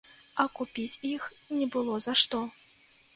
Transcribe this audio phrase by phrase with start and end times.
[0.43, 1.27] А купіць іх
[1.57, 2.41] не было за што.